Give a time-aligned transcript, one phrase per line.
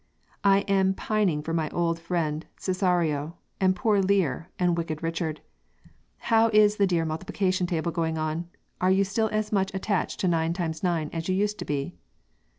[0.43, 5.41] I am pining for my old friend Cesario, and poor Lear, and wicked Richard.
[6.17, 8.49] How is the dear Multiplication table going on?
[8.81, 11.97] are you still as much attached to 9 times 9 as you used to be?"